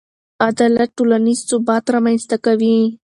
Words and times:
عدالت 0.49 0.89
ټولنیز 0.97 1.39
ثبات 1.49 1.85
رامنځته 1.95 2.37
کوي. 2.45 2.77